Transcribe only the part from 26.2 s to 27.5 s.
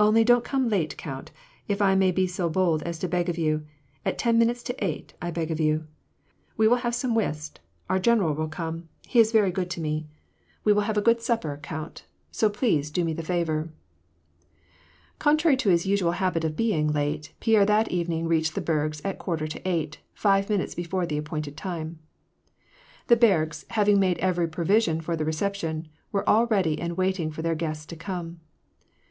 all ready and waiting for